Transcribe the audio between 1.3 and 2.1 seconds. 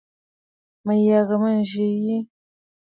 mə̂ yi nzi.